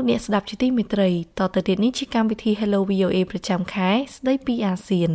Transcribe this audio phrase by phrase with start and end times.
[0.00, 5.10] អស់លោកអ្នកស្ដាប់ជាទីមេត្រីតទៅទៀតនេះជាកម្មវិធី Hello VOA ប្រចាំខែស្ដីពីអាស៊ាន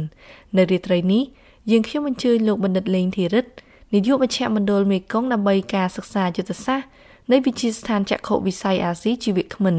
[0.57, 1.23] នៅរាត្រីនេះ
[1.71, 3.45] យើងខ្ញុំអញ្ជើញលោកបណ្ឌិតលេងធីរិត
[3.93, 6.87] នាយកមជ្ឈមណ្ឌលមេគង្គដើម្បីការសិក្សាយុទ្ធសាស្ត្រ
[7.31, 9.77] នៃវិទ្យាស្ថានចក្ខុវិស័យអាស៊ីជីវៈគ្មិន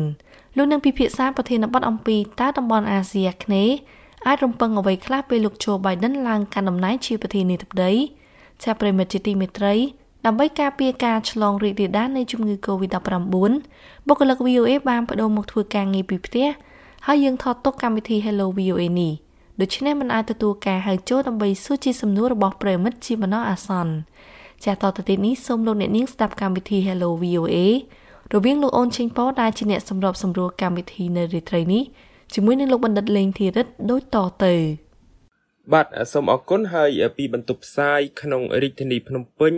[0.56, 3.74] លោកនឹងពិភាក្សាប្រធានបទអំពីតើតំបន់អាស៊ីអាគ្នេយ៍
[4.26, 7.92] អាចរំពឹងអ្វីខ្លះពេលលោកโจ Biden ឡើងកាន់តំណែងជាប្រធានាធិបតី
[8.62, 9.74] ជាប្រិមិត្តជាទីមេត្រី
[10.26, 13.34] ដើម្បីការពារការឆ្លងរីករាលដាលនៃជំងឺ Covid-19
[14.08, 16.46] បុគ្គលិក VOA បានបដូរមកធ្វើការងារពីផ្ទះ
[17.06, 19.12] ហើយយើងថតទុកកម្មវិធី Hello VOA នេះ
[19.60, 23.94] ដូច្នេះមិនអាចទទួលការហៅចូលដើម្បីសួរជាសំណួររបស់ប្រិមិត្តជាបណ្ដោះអាសន្ន
[24.64, 27.56] ចាតទៅទៀតនេះសូមលោកអ្នកនាងស្ដាប់កម្មវិធី Hello VOA
[28.34, 31.82] រវាងលោកអូនឆេងប៉ដែលជាអ្នកសម្របសម្រួលកម្មវិធីនៅរាត្រីនេះ
[32.34, 34.54] ជាមួយនឹងលោកបណ្ឌិតលេងធីរិតដូចតទៅ
[35.72, 39.54] បាទសូមអរគុណហើយពីបន្ទប់ផ្សាយក្នុងរាជធានីភ្នំពេញ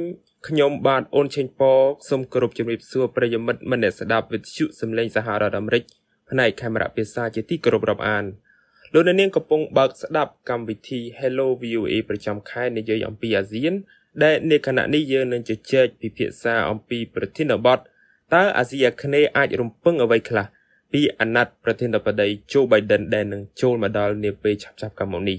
[0.46, 1.72] ខ្ញុំបាទអូនឆេងប៉
[2.08, 5.82] សូមគោរពជំរាបសួរប្រិយមិត្តមនស្សស្ដាប់វិទ្យុសំឡេងសហរដ្ឋអាមេរិក
[6.30, 8.24] ផ្នែកខេមរៈភាសាជាទីគោរពរាប់អាន
[8.92, 13.72] លោកនាងកំពុងបើកស្ដាប់កម្មវិធី Hello VOA ប្រចាំខែនិយាយអំពីអាស៊ាន
[14.22, 17.78] ដែលនៅខណៈនេះយើងនឹងជជែកពិភាក្សាអំពីប្រធានបទ
[18.34, 20.46] តើអាស៊ីអាគ្នេយ៍អាចរំពឹងអ្វីខ្លះ
[20.92, 25.38] ពីអាណត្តិប្រធានាធិបតី Joe Biden ដែលនឹងចូលមកដល់នាពេលឆាប់ៗខាងមុខនេះ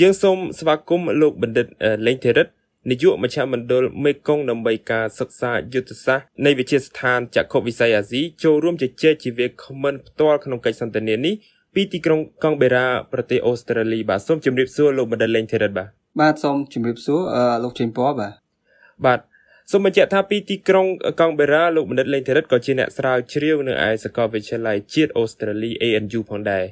[0.00, 1.66] យើងសូមស្វាគមន៍លោកបណ្ឌិត
[2.08, 2.48] លេងធីរិត
[2.90, 11.34] នាយកមជ្ឈមណ្ឌលមេគង្គដើម្បីការសិក្សាយុទ្ធសាស្ត្រនៃវិទ្យាស្ថានចក្ខុវិស័យអាស៊ីចូលរួមជជែកជាវាគ្មិនផ្ទាល់ក្នុងកិច្ចសន្ទនានេះ
[11.74, 15.88] ពីទីក្រុងកង់បេរ៉ាប្រទេសអូស្ត្រាលីបាទសូមជម្រាបសួរលោកបណ្ឌិតលេងធីរិតបាទ
[16.20, 17.20] បាទសូមជម្រាបសួរ
[17.62, 18.32] លោកចេញពណ៌បាទ
[19.06, 19.20] បាទ
[19.70, 20.86] សូមបញ្ជាក់ថាពីទីក្រុង
[21.20, 26.64] កង់បេរ៉ាលោកបណ្ឌិតលេងធីរិតក៏ជាអ្នកស្រាវជ្រាវនៅឯសាកលវិទ្យាល័យជាតិអូស្ត្រាលី ANU ផងដែរ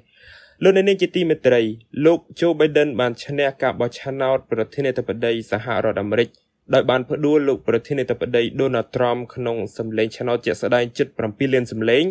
[0.65, 1.60] លោកនាងជាទីមេត្រី
[2.04, 6.28] លោក Joe Biden បានឈ្នះការបោះឆ្នោតប្រធានាធិបតីសហរដ្ឋអាមេរិក
[6.75, 12.04] ដោយបានផ្ដួលលោកប្រធានាធិបតី Donald Trump ក្នុងសម្លេងឆ្នោតជាក់ស្ដែងជិត7លានសម្លេង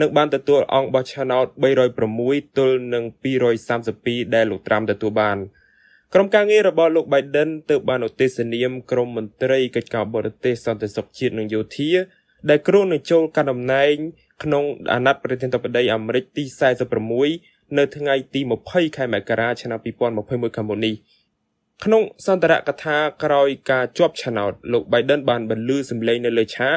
[0.00, 1.46] និងបានទទួលអង្គបោះឆ្នោត
[2.02, 3.04] 306ទល់នឹង
[3.68, 5.38] 232ដែលលោក Trump ទទួលបាន
[6.14, 11.92] ក្រុមការងាររបស់លោក Biden ទើបបានឧទ្ទិសនាមក្រុមមន្ត្រីកិច្ចការបរទេសសន្តិសុខជាតិនិងយោធា
[12.50, 13.94] ដែលគ្រោងនឹងចូលកាន់តំណែង
[14.42, 16.44] ក្នុងអាណត្តិប្រធានាធិបតីអាមេរិកទី
[17.04, 20.94] 46 នៅថ្ងៃទី20ខែមករាឆ្នាំ2021ខាងមុខនេះ
[21.84, 26.74] ក្នុងសន្ទរកថាក្រោយការជាប់ឆ្នោតលោក Biden បានបន្លឺសម្លេងនៅលើឆាក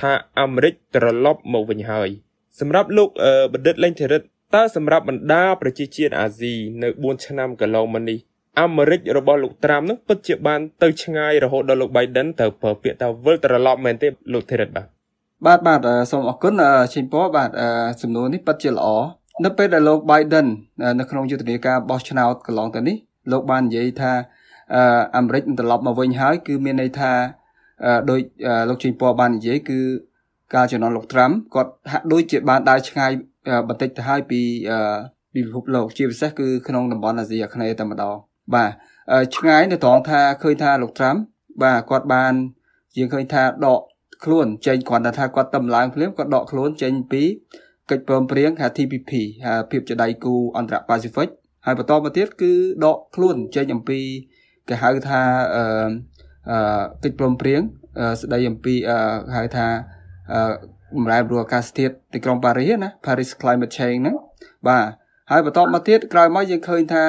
[0.00, 2.08] ថាអាមេរិកត្រឡប់មកវិញហើយ
[2.60, 3.08] សម្រាប់លោក
[3.52, 4.22] បណ្ឌិតលេងធីរិត
[4.54, 8.18] តើសម្រាប់បណ្ដាប្រជាជាតិអាស៊ីនៅ4ឆ្នាំកន្លងមកនេះ
[8.60, 14.88] អាមេរិករបស់លោកត្រាំនឹងពិតជាបានទៅឆ្ងាយរហូតដល់លោក Biden ទៅប្រើពាក្យថាវិលត្រឡប់មែនទេលោកធីរិតបាទ
[15.46, 16.54] បាទបាទសូមអរគុណ
[16.94, 17.50] ឈិញពបាទ
[18.02, 18.88] សំណួរនេះពិតជាល្អ
[19.42, 20.46] នៅពេលដែលលោក Biden
[21.00, 22.96] នៅក្នុងយុទ្ធនាការបោះឆ្នោតកន្លងទៅនេះ
[23.32, 24.12] លោកបាននិយាយថា
[25.16, 27.12] អាមេរិកនឹងត្រឡប់មកវិញហើយគឺមានន័យថា
[28.10, 28.20] ដោយ
[28.68, 29.78] លោកជិញពណ៌បាននិយាយគឺ
[30.54, 33.10] ការជំនន់លោកត្រាំគាត់ហាក់ដូចជាបានដើរឆ្ងាយ
[33.68, 34.40] បន្តិចទៅហើយពី
[35.32, 38.14] ពីពិភពលោកជាពិសេសគឺក្នុងតំបន់អាស៊ីអាគ្នេយ៍តែម្ដង
[38.54, 38.70] បាទ
[39.36, 41.16] ឆ្ងាយនៅត្រង់ថាឃើញថាលោកត្រាំ
[41.62, 42.32] បាទគាត់បាន
[42.98, 43.80] យើងឃើញថាដក
[44.24, 47.22] ខ្លួនចេញគ្រាន់តែថាគាត់តំឡើងភ្លាមគាត់ដកខ្លួនចេញពី
[47.90, 49.12] កិច្ចព្រមព្រៀងហៅ TPP
[49.70, 51.28] ភាពជាដៃគូអន្តរប៉ាស៊ីហ្វិក
[51.66, 52.52] ហើយបន្តមកទៀតគឺ
[52.84, 54.00] ដកខ្លួនចេញអំពី
[54.68, 55.20] គេហៅថា
[55.56, 57.60] អឺកិច្ចព្រមព្រៀង
[58.20, 58.74] ស្ដីអំពី
[59.36, 59.66] ហៅថា
[60.96, 64.16] បម្រែបម្រួលអាកាសធាតុទីក្រុងប៉ារីសណា Paris Climate Change ហ្នឹង
[64.68, 64.84] បាទ
[65.30, 67.04] ហើយបន្តមកទៀតក្រោយមកយើងឃើញថា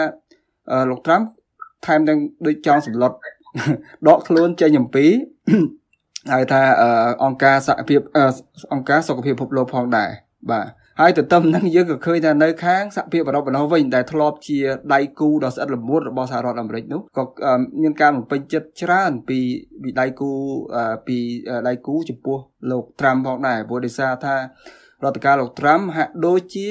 [0.89, 1.21] លោកត្រាំ
[1.85, 3.11] ថែមទាំងដូចចង់សម្លុត
[4.07, 5.05] ដកខ្លួនចេញអំពី
[6.33, 6.61] ហៅថា
[7.23, 7.99] អង្គការសហភាព
[8.73, 10.09] អង្គការសុខភាពពិភពលោកផងដែរ
[10.51, 10.67] បាទ
[10.99, 14.59] ហើយទន្ទឹមនឹងយើងក៏ឃើញថានៅខាងសហភាពអឺរ៉ុបឯនោះវិញដែលធ្លាប់ជា
[14.93, 17.23] ដៃគូដ៏ស្អិតល្មួតរបស់សហរដ្ឋអាមេរិកនោះក៏
[17.81, 19.39] មានការបំពេញចិត្តច្រើនពី
[19.83, 20.31] ពីដៃគូ
[21.07, 21.17] ពី
[21.67, 22.37] ដៃគូចំពោះ
[22.71, 26.69] លោកត្រាំផងដែរព្រោះដោយសារថារដ្ឋការលោកត្រាំហាក់ដូចជា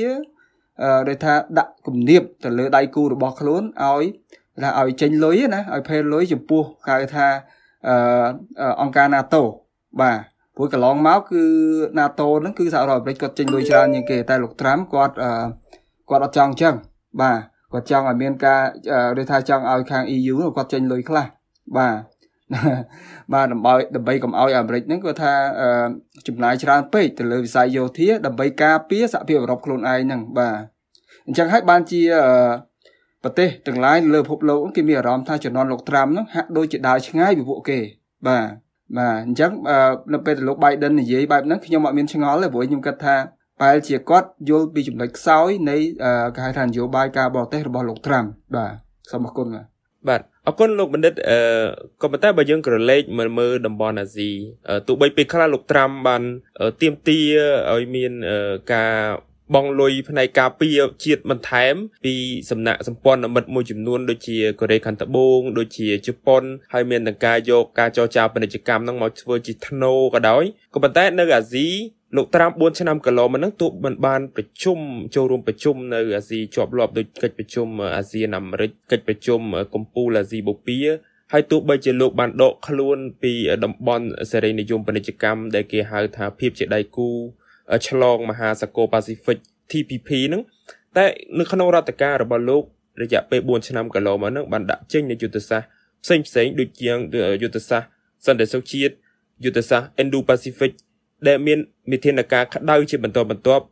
[1.08, 4.04] ដូចថាដាក់គំនាបទៅលើដៃគូរបស់ខ្លួនឲ្យ
[4.62, 7.26] ថាឲ្យចេញលុយណាឲ្យផេលលុយចំពោះហៅថា
[8.81, 9.43] អង្គការ NATO
[10.00, 11.42] បាទ ព្រោះកន្លងមកគឺ
[11.98, 15.14] NATO ហ្នឹងគឺសហរដ្ឋអាមេរិកគាត់ចេញលុយច្រើនជាងគេតែលោកត្រាំគាត់
[16.10, 16.74] គាត់អត់ចង់អញ្ចឹង
[17.20, 17.38] បាទ
[17.72, 18.60] គាត់ចង់ឲ្យមានការ
[19.18, 21.24] ដូចថាចង់ឲ្យខាង EU គាត់ចេញលុយខ្លះ
[21.76, 21.94] បាទ
[23.32, 25.32] បាទដើម្បីដើម្បីកុំឲ្យអាមេរិកហ្នឹងគាត់ថា
[26.28, 30.56] ចំណាយច្រើនពេកទៅលើវិស័យយោធាដើម្បីការពារសហភាពអឺរ៉ុបខ្លួនឯងហ្នឹងបាទ
[31.26, 32.02] អញ្ចឹងហើយបានជា
[33.22, 37.78] ប្រទេសទាំងឡាយលើពិភពលោកគេមានអារម្មណ៍ថាជំនាន់លោកត្រាំហ្នឹងហាក់ដូចជាដើរឆ្ងាយពីពួកគេ
[38.26, 38.63] បាទ
[38.99, 39.50] បាទអញ្ចឹង
[40.14, 43.17] នៅពេលដែលលោក Biden និយាយបែបហ្នឹងខ្ញុំអត់មានឆ្ងល់ទេព្រោះខ្ញុំគិតថា
[43.62, 45.76] បែរជាគាត់យល់ពីចំណុចខ្សោយនៃ
[46.35, 48.25] គេហៅថានយោបាយការបរទេសរបស់លោកត្រាំ
[48.56, 48.73] បាទ
[49.11, 49.67] សូមអរគុណបាទ
[50.08, 51.38] បាទអរគុណលោកបណ្ឌិតអឺ
[52.02, 54.31] ក៏ប៉ុន្តែបើយើងក្រឡេកមើលមើលតំបន់អាស៊ី
[54.87, 56.23] ទោះបីពេលខ្លះលោកត្រាំបាន
[56.81, 57.20] ទៀមទា
[57.73, 58.12] ឲ្យមាន
[58.73, 58.94] ការ
[59.52, 61.75] បងលុយផ្នែកការពារជាតិបន្ថែម
[62.05, 62.14] ពី
[62.50, 66.43] សំណាក់សម្ព័ន្ធមិត្តមួយចំនួនដូចជាកូរ៉េខាងត្បូងដូចជាជប៉ុន
[66.73, 70.44] ហើយមានទាំងការយកការចរចាពាណិជ្ជកម្មហ្នឹងមកធ្វើជាធ្នូក៏ដោយ
[70.75, 71.69] ក៏ប៉ុន្តែនៅអាស៊ី
[72.17, 74.79] លោកត្រាំ4ឆ្នាំកន្លងមកហ្នឹងទោះមិនបានប្រជុំ
[75.14, 79.41] ចូលរួមប្រជុំនៅអាស៊ីជាប់លាប់ដូចកិច្ចប្រជុំអាស៊ានអាមេរិកកិច្ចប្រជុំ
[79.75, 80.87] កម្ពុជាអាស៊ីបូព៌ា
[81.32, 83.32] ហើយទោះបីជាលោកបានដកខ្លួនពី
[83.64, 87.11] តំបន់សេរីនិយមពាណិជ្ជកម្មដែលគេហៅថាភាពជាដៃគូ
[87.88, 89.38] ឆ្លងមហាសាគរប៉ាស៊ីហ្វិក
[89.70, 90.43] TPP ហ្នឹង
[90.96, 91.05] តែ
[91.38, 92.62] នៅក្នុងរដ្ឋការរបស់លោក
[93.02, 95.69] រយៈពេល4ឆ្នាំកន្លងមកហ្នឹងបានដាក់ចេញនូវយុទ្ធសាស្ត្រ
[96.05, 96.88] ផ្សេងផ្សេងដូចជា
[97.43, 97.88] យុទ្ធសាស្ត្រ
[98.26, 98.94] សន្តិសុខជាតិ
[99.44, 100.72] យុទ្ធសាស្ត្រ Indo-Pacific
[101.26, 101.58] ដែលមាន
[101.93, 103.64] វិធានការក្តៅជាបន្តបន្ទាប់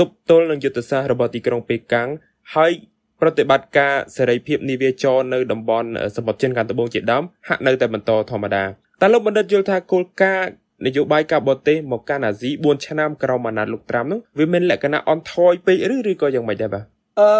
[0.00, 2.08] ទប់ទល់នឹងយុទ្ធសាស្ត្ររបស់ទីក្រុងប៉េកាំង
[2.54, 2.72] ហើយ
[3.20, 8.64] ប្រតិបត្តិការសេរីភាពនាវាចរនៅតំបន់សមុទ្រចិនខាងត្បូងជាដើមហាក់នៅតែបន្តធម្មតា
[9.00, 10.50] តែលោកបណ្ឌិតយល់ថាគោលការណ៍
[10.86, 16.84] នយោបាយការបរទេសមកកាន់អាស៊ី4ឆ្នាំក្រោមអាណត្តិលោកត្រាំនោះវាមានលក្ខណៈអន់ថយពេកឬឬក៏យ៉ាងម៉េចដែរបាទ
[17.20, 17.30] អឺ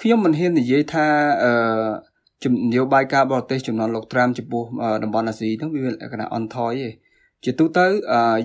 [0.00, 1.06] ខ្ញុំមិនហ៊ាននិយាយថា
[1.44, 1.52] អឺ
[2.44, 4.64] ជំនយោបាយការបរទេសចំនួនលោកត្រាំចំពោះ
[5.02, 6.88] តំបន់អាស៊ីនោះវាមានលក្ខណៈអន់ថយទេ
[7.44, 7.86] ជាទូទៅ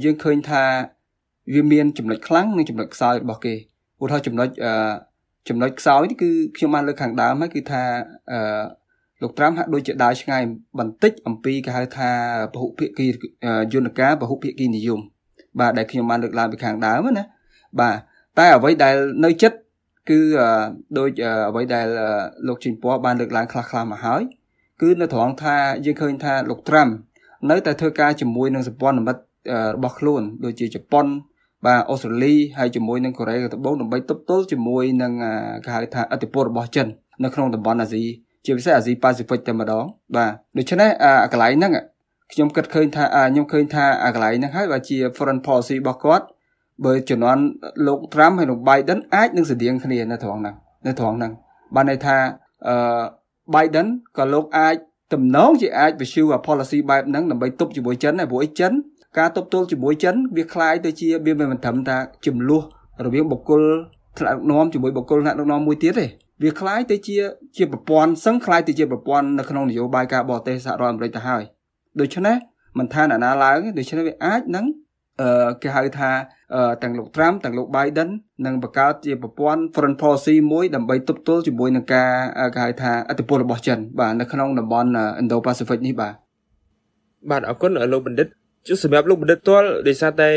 [0.04, 0.64] យើងឃើញថា
[1.54, 3.54] វាមានចំណុចខ្លាំងនិងចំណុចខ្សោយរបស់គេ
[4.02, 4.50] ឧទាហរណ៍ចំណុច
[5.50, 7.84] ចំណុចខ្សោយនេះគឺខ្ញុំបានលើកខាងដើមហើយគឺថា
[8.32, 8.40] អឺ
[9.24, 10.42] លោកត្រាំហាក់ដូចជាដើរឆ្ងាយ
[10.80, 12.10] បន្តិចអំពីគេហៅថា
[12.54, 13.08] ពហុភាគី
[13.74, 15.00] យន្តការពហុភាគីនិយម
[15.60, 17.24] បាទដែលខ្ញុំបានលើកឡើងពីខាងដើមណា
[17.80, 17.96] បាទ
[18.38, 19.58] តែអ្វីដែលនៅចិត្ត
[20.10, 20.20] គឺ
[20.98, 21.10] ដូច
[21.50, 21.88] អ្វីដែល
[22.48, 24.22] លោកជីងពណ៌បានលើកឡើងខ្លះៗមកហើយ
[24.82, 25.56] គឺនៅត្រង់ថា
[25.86, 26.88] យើងឃើញថាលោកត្រាំ
[27.50, 29.24] នៅតែធ្វើការជាមួយនឹងសម្ព័ន្ធមិត្ត
[29.76, 31.06] របស់ខ្លួន ដូចជាជប៉ុន
[31.66, 35.12] បាទអូស្ត្រាលីហើយជាមួយនឹងកូរ៉េត្បូងដើម្បីទប់ទល់ជាមួយនឹង
[35.66, 36.88] គេហៅថាអធិបុលរបស់ចិន
[37.24, 38.04] នៅក្នុងតំបន់អាស៊ី
[38.45, 39.85] ជាពិសេសអាស៊ីប៉ាស៊ីហ្វិកតែម្ដង
[40.17, 41.73] បាទដូច្នេះអាកន្លែងហ្នឹង
[42.33, 46.27] ខ្ញុំគិតឃើញថាខ្ញុំឃើញថាអាកន្លែងហ្នឹងហើយបើជា foreign policy របស់គាត់
[46.85, 47.43] បើជំនាន់
[47.87, 50.55] លោក Trump ហើយលោក Biden អាចនឹងស្តៀងគ្នានៅត្រង់ហ្នឹង
[50.87, 51.33] នៅត្រង់ហ្នឹង
[51.75, 52.17] បានន័យថា
[52.69, 52.75] អឺ
[53.55, 53.87] Biden
[54.19, 54.75] ក៏លោកអាច
[55.13, 58.73] ទំនងជាអាច pursue policy បែបហ្នឹងដើម្បីទប់ជាមួយចិនដែរព្រោះអីចិន
[59.19, 61.97] ការទប់ទល់ជាមួយចិនវាคล้ายទៅជាវាមិនត្រឹមថា
[62.27, 62.63] ចំនួន
[63.05, 63.63] រវាងបុគ្គល
[64.19, 66.07] ថ្នាក់ដឹកនាំជាមួយបុគ្គលថ្នាក់ដឹកនាំមួយទៀតទេ
[66.43, 67.17] វាคล้ายទៅជា
[67.57, 71.43] ជាប្រព័ន្ធសឹងคล้ายទៅជាប្រព័ន្ធនៅក្នុងនយោបាយការបរទេសសហរដ្ឋអាមេរិកទៅហើយ
[72.01, 72.37] ដូច្នេះ
[72.79, 74.67] មិនថាអ្នកណាឡើងដូច្នេះវាអាចនឹង
[75.21, 76.11] អឺគេហៅថា
[76.83, 78.09] ទាំងលោក Trump ទាំងលោក Biden
[78.47, 82.11] នឹងបង្កើតជាប្រព័ន្ធ foreign policy មួយដើម្បីទប់ទល់ជាមួយនឹងការ
[82.55, 84.91] គេហៅថាអធិបុលរបស់ចិនបាទនៅក្នុងតំបន់
[85.21, 86.15] Indo-Pacific នេះបាទ
[87.31, 88.29] បាទអរគុណលោកបណ្ឌិត
[88.67, 90.31] ជួយសម្រាប់លោកបណ្ឌិតទាល់ដោយសារតែ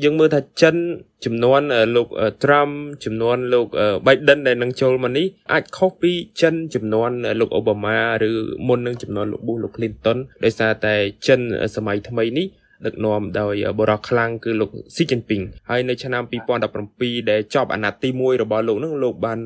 [0.00, 0.76] យើងមើលថាចិន
[1.24, 1.60] ចំនួន
[1.96, 2.08] លោក
[2.42, 2.72] Trump
[3.04, 3.66] ចំនួនលោក
[4.06, 7.10] Biden ដែលនឹងចូលមកនេះអាចខុសពីចិនចំនួន
[7.40, 7.96] លោក Obama
[8.28, 8.30] ឬ
[8.68, 10.94] មុននឹងចំនួនលោក Bush លោក Clinton ដោយសារតែ
[11.26, 11.40] ចិន
[11.76, 12.46] សម័យថ្មីនេះ
[12.86, 16.22] ដឹកនាំដោយបរិះខ្លាំងគឺលោកស៊ីជីនពីងហើយនៅឆ្នាំ
[16.72, 19.38] 2017ដែលចប់អាណត្តិទី1របស់លោកនឹងលោកបាន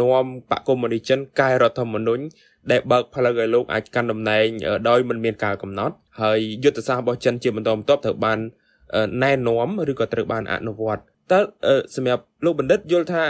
[0.00, 2.22] នាំបកកុម្មុយនីចិនកែរដ្ឋធម្មនុញ្ញ
[2.70, 4.46] ដែលបើកផ្លូវឲ្យលោកអាចកាន់តំណែង
[4.88, 8.38] ដោយមិនមានការកំណត់ហើយយុទ្ធសាស្ត្ររបស់ចិនជាបន្តបន្ទាប់ត្រូវបាន
[9.22, 11.02] ណែនាំឬក៏ត្រូវបានអនុវត្ត
[11.32, 11.40] តើ
[11.96, 13.24] សម្រាប់លោកបណ្ឌិតយល់ថា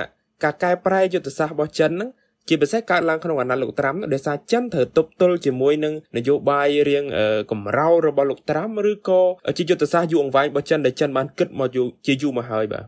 [0.44, 2.10] ការកែប្រែយុទ្ធសាស្ត្ររបស់ចិនហ្នឹង
[2.48, 7.04] ជាពិសេសកើតឡើងក្នុងអាណត្តិលោកត្រាំដោយសារចិនត្រូវទប់ទល់ជាមួយនឹងនយោបាយរៀង
[7.50, 9.20] កម្រោរបស់លោកត្រាំឬក៏
[9.58, 11.68] ជាយុទ្ធសាស្ត្រយូរអង្វែងរបស់ចិនដែលចិនបានគិតមក
[12.06, 12.84] ជាយូរមកហើយបាទ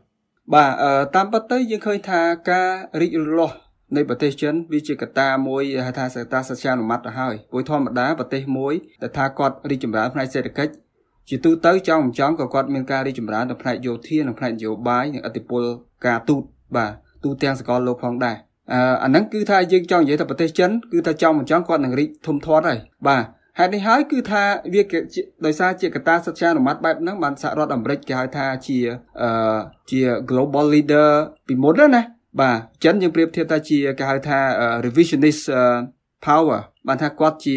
[0.55, 0.73] បាទ
[1.15, 2.69] តាមពិតទៅយើងឃើញថាការ
[3.01, 3.57] រីករាស់
[3.97, 10.73] នៃប្រទេសចិនវាជាកត្តាមួយហៅថាកត្តាសច្ចានុមត្តទៅហើយព្រោះធម្មតាប្រទេសមួយដែលថាគាត់រីកចម្រើនផ្នែកសេដ្ឋកិច្ច
[11.31, 15.65] ជាទូទៅចង់មិនចង់ក៏គាត់មានការរីកចម្រើននៅផ្នែកយោធានិងផ្នែកនយោបាយនិងអធិបុល
[16.07, 16.43] ការទូត
[16.77, 16.93] បាទ
[17.25, 18.37] ទូទាំងសកលលោកផងដែរ
[18.73, 23.25] អឺអាហ្នឹងគឺថាយើងចង់និយាយថាប្រទេសចិនគឺថាចង់មិនចង់គាត់នឹងរីកធំធាត់ហើយបាទ
[23.59, 24.43] ហេតុនេះហើយគឺថា
[24.75, 24.83] វា
[25.47, 28.79] ដោយសារជាកត្តាសច្ចានុមត្តបែបហ្នឹងបានសហរដ្ឋអាមេរិកគេហៅថាជា
[29.23, 29.59] អឺ
[29.91, 31.09] ជា global leader
[31.47, 32.03] ពីមុនណា
[32.41, 34.39] បាទចិនយើងប្រៀបធៀបថាជាគេហៅថា
[34.85, 35.43] revisionist
[36.27, 37.57] power បានថាគាត់ជា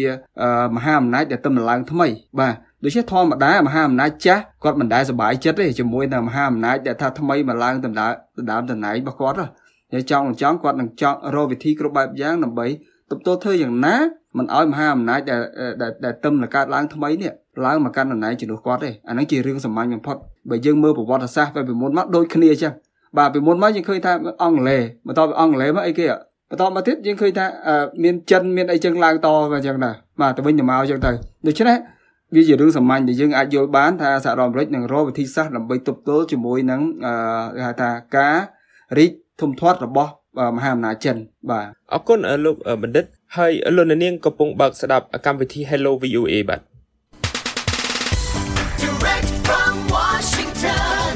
[0.76, 2.08] មហាអំណាចដែលទំនឡើងថ្មី
[2.40, 2.54] បាទ
[2.84, 8.10] ដូច្នេះធម្មតាមហាអំណាចចាស់គាត់មិនដែលសប្បាយចិត្តទេជាមួយនឹងមហាអំណាចដែលថាថ្មីមកឡើងដំណើរ
[8.50, 9.36] ដើមតំណែងរបស់គាត់
[9.92, 12.66] ហើយចង់ចង់គាត់នឹងចង់រកវិធីគ្រប់បែបយ៉ាងដើម្បី
[13.10, 13.96] ទប់ទល់ធ្វើយ៉ាងណា
[14.38, 15.40] មិនឲ្យមហាអំណាចដែល
[16.04, 17.32] ដែលទឹមនឹងកើតឡើងថ្មីនេះ
[17.66, 20.16] ឡើងមកកាន់តំណែងជំនួសគាត់ទេអាហ្នឹងជារឿងសាមញ្ញបំផុត
[20.50, 22.72] បើយើងមើលប្រវត្តិសាស្ត្រពីមុនមកដូចគ្នាអញ្ចឹង
[23.18, 24.12] បាទពីមុនមកយើងឃើញថា
[24.42, 26.06] អង់គ្លេសបន្ទាប់ពីអង់គ្លេសមកអីគេ
[26.50, 27.46] បន្តមកទៀតយើងឃើញថា
[28.02, 31.10] មានចិនមានអីចឹងឡើងតអញ្ចឹងដែរបាទទៅវិញទៅមកអញ្ចឹងទៅ
[31.46, 31.76] ដូច្នេះ
[32.32, 36.80] វាជារឿងសាមញ្ញដែលយើងអាចយល់បានថាសហរដ្ឋអាមេរិកនឹងរកវិធីសាស្ត្រដើម្បីទប់ទល់ជាមួយនឹង
[37.56, 38.36] គេហៅថាការ
[38.98, 40.12] រីកធំធាត់របស់
[40.56, 41.16] មហាអំណាចចិន
[41.50, 43.04] បាទអរគុណលោកបណ្ឌិត
[43.36, 46.60] ហើយលោកនាងកំពុងបើកស្ដាប់កម្មវិធី Hello VOA បាទ
[48.82, 51.08] Direct from Washington,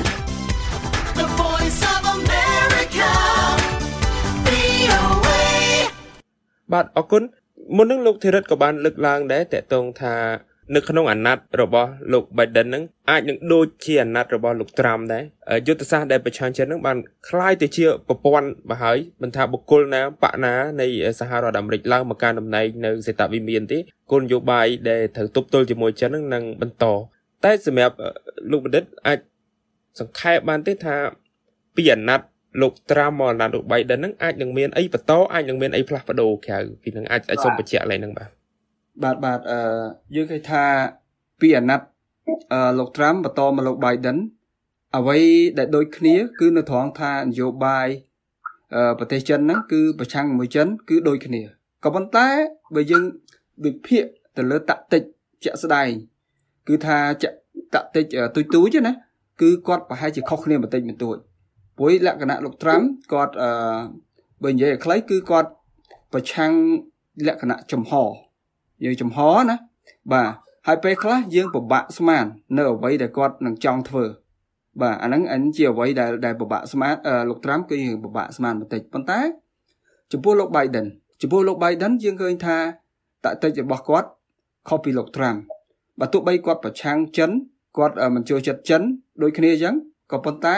[1.20, 3.10] the voice of America,
[4.46, 5.40] VOA.
[6.72, 7.22] បាទអរគុណ
[7.76, 10.14] មុននឹងលោកធីរិតក៏បានលើកឡើងដែរតកតងថា
[10.75, 15.23] នៅក្នុងអាណត្តិរបស់លោក Biden ហ្នឹងអាចនឹងដូចជាអាណត្តិរបស់លោក Trump ដែរ
[15.67, 20.87] យុទ្ធសាស្ត្រដែលប្រឆាំងចិត្តហ្នឹងបានคล้ายទៅជាប្រព័ន្ធបើហើយមិនថាបុគ្គលណាបកណានៃ
[21.19, 23.79] សហរដ្ឋអាមេរិកឡើងមកកាន់តំណែងនៅសេតវិមានទេ
[24.11, 26.85] គោលនយោបាយដែលត្រូវទប់ទល់ជាមួយចិនហ្នឹងនឹងបន្ត
[27.43, 27.95] តែសម្រាប់
[28.51, 29.19] លោកបណ្ឌិតអាច
[29.99, 30.95] សង្ខេបបានទេថា
[31.75, 32.27] ពីអាណត្តិ
[32.61, 38.36] លោកត្រាំមកអាណត្តិលោក Biden ហ្នឹងអាចនឹងមានអីបន្តអាចនឹងមានអីផ្លាស់ប្ដូរក្រៅពីនឹងអាចអាចសូមបញ្ជាក់ឡើងហ្នឹងបាទ
[39.02, 39.58] បាទបាទអឺ
[40.14, 40.64] យើងឃើញថា
[41.40, 41.86] ពីអាណត្តិ
[42.52, 44.18] អឺលោកត្រាំបន្តមកលោក Biden
[44.96, 45.18] អ្វី
[45.58, 47.88] ដែលដូចគ្នា គឺនៅត្រង់ថានយោបាយ
[48.74, 51.42] អឺប្រទេសចិនហ្នឹងគឺប្រឆាំងជាមួយចិន គឺដូចគ្នា
[51.84, 52.28] ក៏ប៉ុន្តែ
[52.74, 53.02] បើយើង
[53.64, 54.04] វិភាគ
[54.36, 55.02] ទៅលើតតិច
[55.44, 55.90] ជាក់ស្ដែង
[56.68, 57.36] គឺថាជាក់
[57.74, 58.04] តតិច
[58.36, 58.92] ទុយទូចណា
[59.40, 61.16] គឺគាត់ប្រហែលជាខុសគ្នាបន្តិចបន្តួច
[61.76, 62.80] ព្រោះលក្ខណៈលោកត្រាំ
[63.12, 63.50] គាត់អឺ
[64.42, 65.50] បើនិយាយឲ្យខ្លីគឺគាត់
[66.12, 66.52] ប្រឆាំង
[67.26, 67.92] លក្ខណៈចំហ
[68.84, 69.18] យើងចំហ
[69.48, 69.56] ណា
[70.12, 70.28] បាទ
[70.66, 72.24] ហើយពេលខ្លះយើងពិបាកស្មាន
[72.56, 74.04] នៅអ្វីដែលគាត់នឹងចង់ធ្វើ
[74.80, 76.94] បាទអាហ្នឹងអញជាអ្វីដែលដែលពិបាកស្មាន
[77.28, 79.20] លោកត្រាំគឺយើងពិបាកស្មានបន្តិចប៉ុន្តែ
[80.12, 80.86] ចំពោះលោក Biden
[81.20, 82.58] ចំពោះលោក Biden យើងឃើញថា
[83.24, 84.08] តតិចរបស់គាត់
[84.68, 85.34] ខុសពីលោកត្រាំ
[86.00, 87.30] បើទោះបីគាត់ប្រឆាំងចិន
[87.76, 88.82] គាត់មិនចូលចិត្តចិន
[89.22, 89.74] ដូចគ្នាអញ្ចឹង
[90.12, 90.56] ក៏ប៉ុន្តែ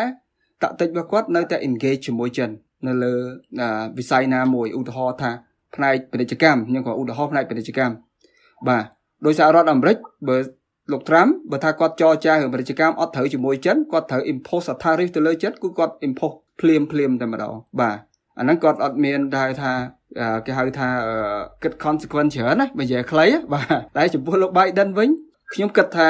[0.63, 2.51] តតិចរបស់គាត់នៅតែ engage ជាមួយចិន
[2.87, 3.13] នៅលើ
[3.99, 5.31] វិស័យណាមួយឧទាហរណ៍ថា
[5.75, 7.95] ផ្នែកពាណិជ្ជកម្មខ្ញុំក៏ឧទាហរណ៍ផ្នែកពាណិជ្ជកម្ម
[8.69, 8.85] បាទ
[9.27, 9.97] ដោយសហរដ្ឋអាមេរិក
[10.29, 10.37] បើ
[10.93, 17.97] លោកត្រាំបើថាគាត់ចរចារឿងពាណិជ្ជកម្មអត់ត្រូវជាមួយចិនគាត់ត្រូវ impose tariff ទៅលើចិនគឺគាត់ impose ភ្លាមភ្លាមតែម្ដងបាទ
[18.39, 19.73] អាហ្នឹងគាត់អត់មានដែរថា
[20.47, 20.89] គេហៅថា
[21.63, 23.65] គិត consequence ច្រើនណាបើនិយាយខ្លីបាទ
[23.97, 25.09] តែចំពោះលោក Biden វិញ
[25.53, 26.09] ខ្ញុំគិតថា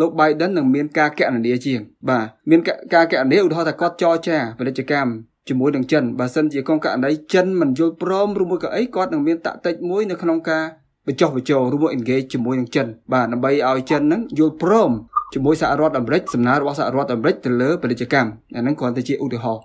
[0.00, 2.60] លោក Biden នឹងមានការកណនាជាង បាទមាន
[2.94, 5.10] ការកណនាឧទាហរណ៍ថាគាត់ចរចាពាណិជ្ជកម្ម
[5.48, 10.64] ជាមួយនឹងចិនបើសិនជាកងករណីចិនមិនយល់ព្រមឬមួយក៏អីគាត់នឹងមានតាក់ទិចមួយនៅក្នុងការ
[11.06, 14.90] បញ្ចុះបញ្ចូលឬមួយ engage ជាមួយនឹងចិនបាទដើម្បីឲ្យចិនហ្នឹងយល់ព្រម
[15.34, 19.62] ជាមួយសហរដ្ឋអាមេរិកសំណើរបស់សហរដ្ឋអាមេរិកទៅលើពាណិជ្ជកម្មអាហ្នឹងគ្រាន់តែជាឧទាហរណ៍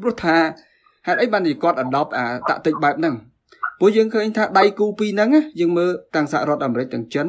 [0.00, 0.36] ព្រោះថា
[1.06, 3.14] ហេតុអីបានជាគាត់ adopt អាតាក់ទិចបែបហ្នឹង
[3.78, 5.30] ព្រោះយើងឃើញថាដៃគូពីរហ្នឹង
[5.60, 7.26] យើងមើលទាំងសហរដ្ឋអាមេរិកទាំងចិន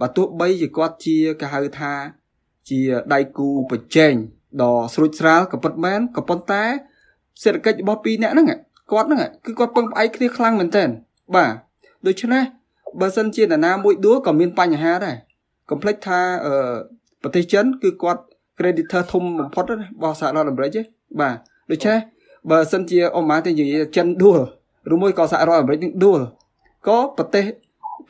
[0.00, 1.92] បើទោះបីជាគាត់ជាគេហៅថា
[2.68, 2.80] ជា
[3.12, 4.14] ដៃគូប្រជែង
[4.62, 6.62] ដ៏ស្រួចស្រាលក៏ប៉ុន្តែក៏ប៉ុន្តែ
[7.42, 8.46] សេដ្ឋកិច្ចរបស់ពីរអ្នកហ្នឹង
[8.90, 10.88] គាត់ហ្នឹងគឺគាត់ពឹងផ្អែកគ្នាខ្លាំងមែនទែន
[11.34, 11.50] បាទ
[12.06, 12.42] ដូច្នេះ
[13.00, 15.16] បើសិនជានរណាមួយដួលក៏មានបញ្ហាដែរ
[15.70, 16.52] កុំភ្លេចថាអឺ
[17.22, 18.22] ប្រទេសចិនគឺគាត់
[18.58, 20.82] creditor ធំបំផុតរបស់សហរដ្ឋអាមេរិកទេ
[21.20, 21.34] បាទ
[21.70, 21.98] ដូច្នេះ
[22.50, 24.40] បើសិនជាអមតែនិយាយចិនដួល
[24.92, 26.20] ឬមួយក៏សហរដ្ឋអាមេរិកនឹងដួល
[26.88, 27.44] ក៏ប្រទេស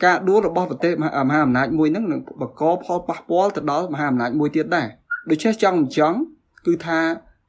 [0.05, 4.87] ការដួលរបស់ប្រទេសមហាអំណាចមួយហ្នឹងនឹងបង្កផលប៉ះពាល់ទៅដល់មហាអំណាចមួយទៀតដែរ
[5.29, 6.17] ដូច្នេះចង់មិនចង់
[6.65, 6.99] គឺថា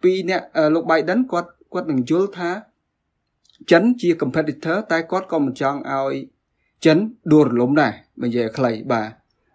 [0.03, 0.41] ពីអ្នក
[0.75, 2.51] លោក Biden គាត់គាត់នឹងយល់ថា
[3.71, 6.15] ចិនជា competitor តែគាត់ក៏មិនចង់ឲ្យ
[6.85, 6.99] ចិន
[7.33, 9.09] ដួលរលំដែរបើនិយាយខ្លីបាទ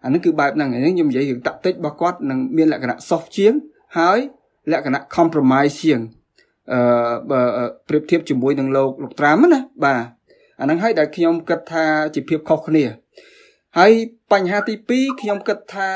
[0.04, 3.52] អានេះគឺបែបហ្នឹងអញ្ចឹងខ្ញុំនិយាយរឿងតាក់ទិចរបស់គាត់នឹងមានលក្ខណៈ soft ជាង
[3.98, 4.18] ហើយ
[4.72, 6.00] លក្ខណៈ compromise ជាង
[6.72, 6.80] អឺ
[7.30, 7.40] បើ
[7.88, 10.02] ប្រៀបធៀបជាមួយនឹងលោកលោកត្រាំណាបាទ
[10.60, 11.84] អាហ្នឹងហើយដែលខ្ញុំគិតថា
[12.14, 12.84] ជាភាពខុសគ្នា
[13.78, 13.92] ហើយ
[14.32, 15.88] បញ្ហាទី2ខ្ញុំគិតថា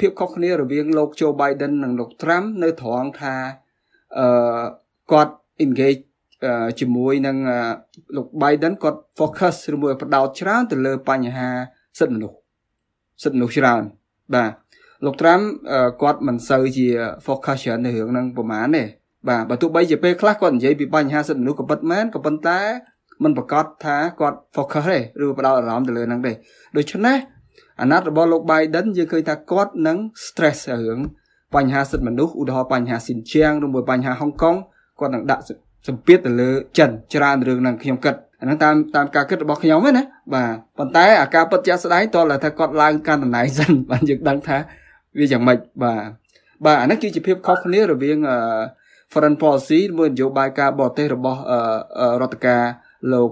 [0.00, 3.34] ភាពខុសគ្នារវាងលោក Joe Biden និងលោក Trump នៅត្រង់ថា
[4.18, 4.26] អឺ
[5.12, 6.02] គាត់ engage
[6.80, 7.36] ជាមួយនឹង
[8.16, 11.48] លោក Biden គាត់ focus ឬមួយបដោតច្រើនទៅលើបញ្ហា
[11.98, 12.36] សិទ្ធិមនុស្ស
[13.22, 13.82] សិទ្ធិមនុស្សច្រើន
[14.34, 14.50] បាទ
[15.04, 15.42] លោក Trump
[16.02, 16.86] គាត់មិនសូវជា
[17.26, 18.84] focus ច្រើននៅរឿងហ្នឹងប្រហែលទេ
[19.28, 22.60] បាទបើទោះបីជាពេលខ្លះគាត់និយាយពីបញ្ហាសិទ្ធិមនុស្សក៏ពិតមែនក៏ប៉ុន្តែ
[23.22, 26.32] មិនប្រកាសថាគាត់ focus ទេឬបដោតអារម្មណ៍ទៅលើហ្នឹងទេ
[26.76, 27.16] ដូច្នេះ
[27.80, 31.00] អាណត្តិរបស់លោក Biden យើងឃើញថាគាត់នឹង stress រឿង
[31.54, 34.56] បញ្ហាសិទ្ធិមនុស្សឧទាហរណ៍បញ្ហាស៊ីនជៀងឬមួយបញ្ហាហុងកុង
[35.00, 35.44] គាត់នឹងដាក់
[35.88, 40.02] សម្ពាធទៅលើចិនច្រើនរឿងហ្នឹងខ្ញុំគិតអាហ្នឹងតាមតាមការគិតរបស់ខ្ញុំណា
[40.34, 44.58] បាទប៉ុន្តែអាការពិតជាក់ស្ដែងតើថាគាត់ឡើងកាន់តំណែងសិនបានយើងដឹងថា
[45.18, 46.02] វាយ៉ាងម៉េចបាទ
[46.64, 48.18] បាទអានេះគឺជាភាពខុសគ្នារវាង
[49.12, 51.40] foreign policy មួយនយោបាយការបរទេសរបស់
[52.22, 52.62] រដ្ឋការ
[53.12, 53.30] លោក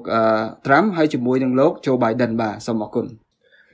[0.66, 3.06] Trump ហើយជាមួយនឹងលោក Joe Biden បាទសូមអរគុណ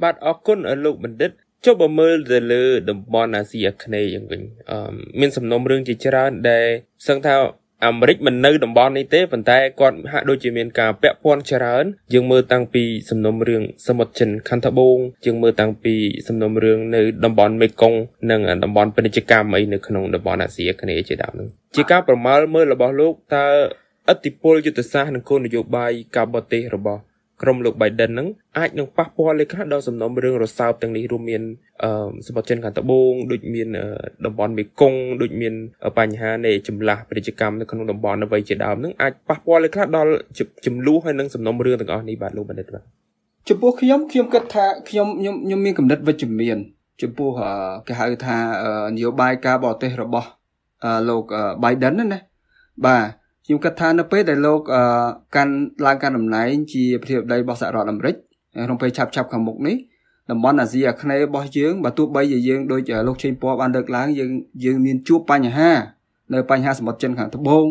[0.02, 1.30] បាទអរគុណលោកបណ្ឌិត
[1.64, 4.40] ចុះបើមើលទៅលើតំបន់អាស៊ីអាគ្នេយ៍យ៉ាងវិញ
[5.20, 6.66] មានសំណុំរឿងជាច្រើនដែល
[7.08, 7.34] សឹងថា
[7.86, 15.94] អាមេរិកមិននៅតំបន់នេះទេប៉ុន្តែគាត់ហាក់ដូចជាមានការពាក់ព័ន្ធច្រើនយើងមើលតាំងពីសំណុំរឿងសមុទ្រចិនខណ្ឌត្បូងយើងមើលតាំងពី
[16.28, 17.98] សំណុំរឿងនៅតំបន់មេគង្គ
[18.30, 23.46] និងតំបន់ពាណិជ្ជកម្មអីនៅក្នុងតំបន់អាស៊ីអាគ្នេយ៍ជាដើមហ្នឹងជាការប្រមាលមើលរបស់លោកតើ
[24.12, 27.00] ឥទ្ធិពលយុទ្ធសាស្ត្រនិងគោលនយោបាយការបរទេសរបស់
[27.42, 31.42] ក្រុមលោក Biden ហ្នឹងអាចនឹងប៉ះពាល់លក្ខណៈដល់សំណុំរឿងរសើបទាំងនេះរួមមាន
[31.82, 33.68] អឺសម្បត្តិចិនខាងត្បូងដូចមាន
[34.26, 35.54] តំបន់មេគង្គដូចមាន
[35.98, 40.10] បញ្ហានៃចម្លាស់ពាណិជ្ជកម្មនៅក្នុងតំបន់អ្វីជាដើមហ្នឹងអាចប៉ះពាល់លក្ខណៈដល់
[40.66, 42.84] ចំនួនហើយនឹងសំណុំរឿងទាំងអស់នេះបាទលោកបណ្ឌិតបាទ
[43.48, 46.58] ចំពោះខ្ញុំខ្ញុំគិតថាខ្ញុំខ្ញុំខ្ញុំមានកំណត់វិជ្ជមាន
[47.02, 47.30] ចំពោះ
[47.86, 48.36] គេហៅថា
[48.96, 50.28] នយោបាយការបរទេសរបស់
[51.08, 51.24] លោក
[51.62, 52.20] Biden ណាណា
[52.86, 53.02] បាទ
[53.46, 54.60] ខ្ញុំគិតថានៅពេលដែលលោក
[55.36, 55.54] កាន់
[55.86, 58.14] ឡើងកាន់តំណែងជាប្រធានាធិបតីរបស់សហរដ្ឋអាមេរិក
[58.66, 59.76] ក្នុងពេលឆាប់ឆាប់ខាងមុខនេះ
[60.30, 64.30] តំបន់អាស៊ីអាគ្នេយ៍របស់យើងបើទោះបីជាយើងដូចលោកឆេងពណ៌បានលើកឡើងយើង
[64.64, 65.70] យើងមានជួបបញ្ហា
[66.32, 67.66] នៅបញ្ហាសមុទ្រចិនខាងត្បូង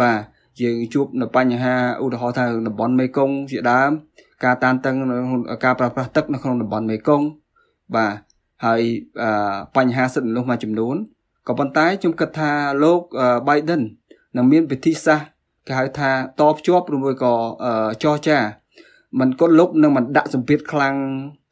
[0.00, 0.18] បាទ
[0.62, 3.90] យើងជួបនៅបញ្ហាឧទាហរណ៍ថាតំបន់មេគង្គជាដើម
[4.44, 4.96] ការតានតឹង
[5.64, 7.26] ការប្រើប្រាស់ទឹកនៅក្នុងតំបន់មេគង្គ
[7.96, 8.12] បាទ
[8.64, 8.82] ហើយ
[9.76, 10.96] បញ្ហាសិទ្ធិមនុស្សមួយចំនួន
[11.46, 12.50] ក៏ប៉ុន្តែខ្ញុំគិតថា
[12.82, 13.00] លោក
[13.48, 13.82] Biden
[14.36, 15.28] នឹងមានវិធីសាស្ត្រ
[15.66, 17.34] គេហៅថាតភ្ជាប់ឬមួយក៏
[18.02, 18.38] ចរចា
[19.18, 20.94] มันក៏លុបនឹងមិនដាក់សម្ពាធខ្លាំង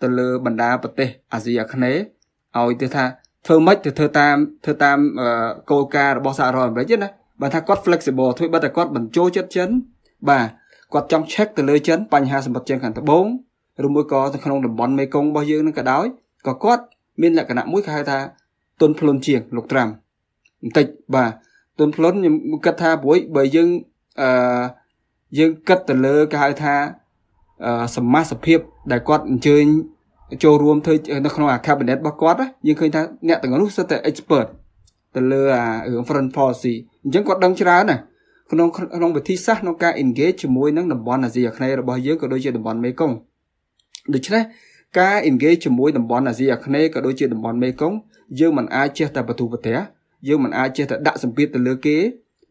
[0.02, 2.00] ទៅលើបណ្ដាប្រទេសអាស៊ីអាគ្នេយ៍
[2.58, 3.04] ឲ្យទៅថា
[3.46, 4.98] ធ្វើម៉េចទៅធ្វើតាមធ្វើតាម
[5.70, 7.08] គោលការណ៍របស់សហរដ្ឋអាមេរិកណា
[7.40, 9.68] បើថាគាត់ flexible ធ្វើបើតែគាត់បញ្ចូលចិត្តចិន
[10.28, 10.46] បាទ
[10.92, 13.24] គាត់ចង់ check ទៅលើចិនបញ្ហាសម្បត្តិចិនខាងត្បូង
[13.86, 16.04] ឬមួយក៏នៅក្នុងតំបន់មេគង្គរបស់យើងនឹងក៏ដោយ
[16.46, 16.82] ក៏គាត់
[17.20, 18.18] មានលក្ខណៈមួយគេហៅថា
[18.80, 19.88] ទុនភ្លុនជាងលោកត្រាំ
[20.62, 21.30] បន្តិចបាទ
[21.78, 23.68] ទុនភ្លុនខ្ញុំគិតថាព្រួយបើយើង
[24.20, 24.28] អឺ
[25.38, 26.74] យើងគិតទៅលើគេហៅថា
[27.64, 28.58] អឺសមាសភាព
[28.92, 29.64] ដែលគាត់អញ្ជើញ
[30.44, 34.46] ចូលរួមធ្វើនៅក្នុងអា cabinet របស់គាត់យើងឃើញថាអ្នកទាំងនោះសិតតែ expert
[35.14, 37.96] ទៅលើអារឿង front policy អញ្ចឹងគាត់ដឹងច្រើនណា
[38.50, 43.16] ក្នុងក្នុងវិធីសាស្ត្រក្នុងការ engage ជាមួយនឹងតំបន់អាស៊ីអាគ្នេយ៍របស់យើងក៏ដូចជាតំបន់មេគង្គ
[44.14, 44.42] ដូច្នេះ
[44.98, 47.96] ការ engage ជាមួយតំបន់អាស៊ីអាគ្នេយ៍ក៏ដូចជាតំបន់មេគង្គ
[48.40, 49.78] យើងមិនអាចចេះតែបទូប្រទេស
[50.28, 51.96] យើងមិនអាចចេះតែដាក់សម្ពាធទៅលើគេ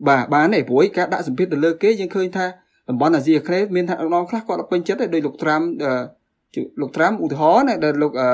[0.08, 2.46] បាទបានទេព្រោះការដាក់សម្ពាធទៅលើគេយើងឃើញថា
[2.90, 5.62] តំបន់អាស៊ីអាគ្នេយ៍មានថាអង្គខ្លះគាត់អត់ពេញចិត្តទេដោយលោកត្រាំ
[6.82, 8.30] លោកត្រាំឧទាហរណ៍ណាដែលលោកអឺ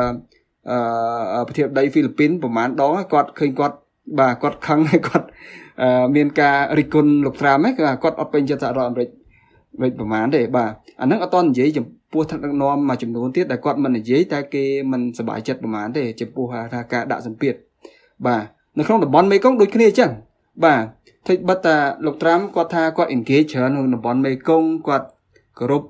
[1.35, 3.75] អឺប្រធានាធិបតីហ្វីលីពីនប្រហែលដងគាត់ឃើញគាត់
[4.19, 5.27] បាទគាត់ខឹងហើយគាត់
[6.15, 9.09] មានការរិះគន់លោកត្រាំហ្នឹងគឺគាត់អត់ពេញចិត្តសហរដ្ឋអាមេរិក
[9.81, 17.53] វិញប្រហែលទេបាទអាហ្នឹងអត់តនិយាយចំពោះថ្នាក់ដឹកនាំមួយចំនួនទៀតដែលគាត់មិននិយាយតែគេមិនសប្បាយចិត្តប្រហែលទេចំពោះថាការដាក់សម្ពាធ
[18.25, 18.41] បាទ
[18.77, 20.11] នៅក្នុងតំបន់មេគង្គដូចគ្នាអញ្ចឹង
[20.63, 20.83] បាទ
[21.25, 25.07] ថ្មីបិទតាលោកត្រាំគាត់ថាគាត់ engage ច្រើនក្នុងតំបន់មេគង្គគាត់
[25.59, 25.83] គោរព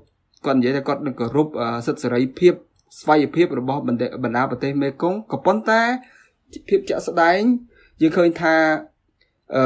[0.45, 1.47] គាត់និយាយថាគាត់នឹងគោរព
[1.85, 2.53] សិទ្ធិសេរីភាព
[2.99, 5.81] ស្វ័យភាពរបស់បណ្ដាប្រទេសមេគង្គក៏ប៉ុន្តែ
[6.69, 7.39] ភាពជាក់ស្ដែង
[8.01, 8.55] យើងឃើញថា
[9.55, 9.63] អឺ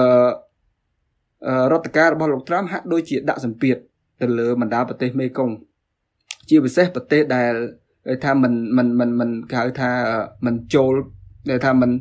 [1.71, 3.77] រដ្ឋការរបស់លោកត្រាំហាក់ដូចជាដាក់សម្ពាធ
[4.21, 5.55] ទៅលើបណ្ដាប្រទេសមេគង្គ
[6.49, 7.53] ជាពិសេសប្រទេសដែល
[8.25, 9.91] ថាមិនមិនមិនមិនគេហៅថា
[10.45, 10.93] មិនចូល
[11.49, 11.91] ដែលថាមិន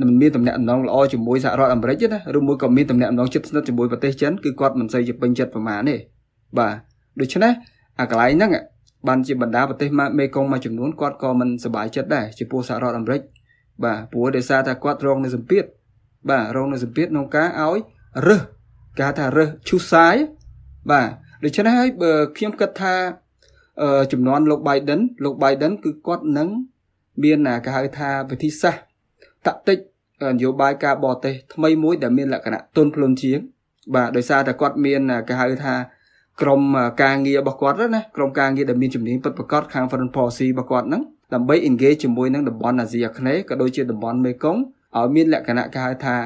[0.00, 5.96] មិនមានតំណែងតំណងល្អជាមួយសហរដ្ឋអាមេរិកទេណាឬមួយក៏មានតំណែងតំណងជិតស្និទ្ធជាមួយប្រទេសចិនគឺគាត់មិនសូវជាពេញចិត្តប្រមាណទេ
[6.58, 6.74] បាទ
[7.20, 7.52] ដូច្នេះ
[8.00, 8.50] អាកន្លែងហ្នឹង
[9.08, 13.20] បានជាបណ្ដាប្រទេសមេគង្គមួយចំនួនគាត់ក៏មិនសប្បាយចិត្តដែរចំពោះសហរដ្ឋអាមេរិក
[13.84, 15.64] បាទព្រោះដោយសារតែគាត់រងនៅសម្ពាធ
[16.30, 17.78] បាទរងនៅសម្ពាធក្នុងការឲ្យ
[18.26, 18.42] រើស
[18.98, 20.16] គេថារើសឈូសសាយ
[20.90, 21.08] បាទ
[21.44, 22.94] ដូច្នេះហើយបើខ្ញុំគិតថា
[24.12, 26.48] ចំនួនលោក Biden លោក Biden គឺគាត់នឹង
[27.22, 28.91] មានគេហៅថាវិធីសាស្ត្រ
[29.46, 29.78] តាក់ទិក
[30.34, 33.38] នយោបាយការបរទេសថ្មីមួយដែលមានលក្ខណៈទន់ភ្លន់ជាង
[33.94, 35.74] បាទដោយសារតែគាត់មានគេហៅថា
[36.40, 36.60] ក្រម
[37.02, 41.02] ការងាររបស់គាត់ណាក្រមការងារដែលមានជំនាញពិតប្រាកដខាង foreign policy របស់គាត់ហ្នឹង
[41.34, 44.60] ដើម្បី engage ជាមួយនឹងតំបន់អាស៊ីអាគ្នេយ៍ក៏ដូចជាតំបន់មេគង្គ
[44.98, 46.16] ឲ្យមានលក្ខណៈគេហៅថា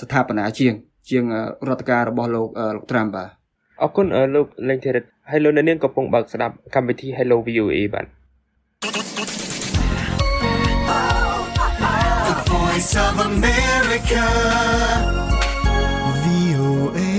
[0.00, 0.74] ស្ថាបនាជាង
[1.10, 1.24] ជាង
[1.68, 3.28] រដ្ឋការរបស់លោកលោកត្រាំបាទ
[3.82, 8.06] អរគុណលោកលេងធីរិតហើយលោកអ្នកនាងកំពុងបើកស្ដាប់កម្មវិធី Hello VOA បាទ
[12.84, 14.26] Voice of America.
[16.22, 17.10] VOA.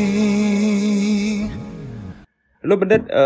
[2.70, 3.26] លោកបណ្ឌិតអឺ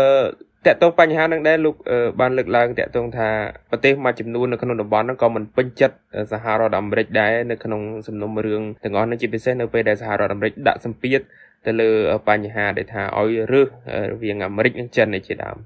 [0.66, 1.74] តកតងបញ្ហានឹងដែរលោក
[2.20, 3.28] បានលើកឡើងតកតងថា
[3.70, 5.96] ប្រទេសមួយចំនួននៅក្នុងតំបន់ហ្នឹងក៏មិនពេញចិត្ត
[6.32, 11.20] សហរដ្ឋអាមេរិកដែរនៅក្នុងសំណុំរឿងទាំងអស់នេះជាពិសេសនៅពេលដែលសហរដ្ឋអាមេរិកដាក់សម្ពាធ
[11.66, 11.90] ទៅលើ
[12.28, 13.68] បញ្ហាដែលថាឲ្យរើស
[14.10, 15.58] រវាងអាមេរិកនិងចិននេះជាដើម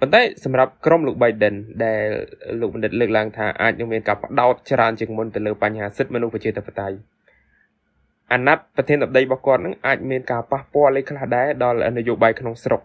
[0.00, 2.02] ប៉ុន្តែសម្រាប់ក្រុមលោក Biden ដែល
[2.60, 6.96] លោកបណ្ឌិតលើកឡើងថាអាចនឹងមានការបដោតច្រើនជាងមុនទៅលើបញ្ហាសិទ្ធិមនុស្សប្រជាធិបតេយ្យ
[8.32, 12.80] អាណត្តិប្រធានាធិបតីរបស់គាត់នឹងអាចមានការប៉ះពាល់លេខខ្លះដែរដល់នយោបាយក្នុងស្រុក